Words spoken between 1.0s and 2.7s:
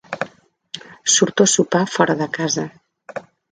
Surto a sopar fora de casa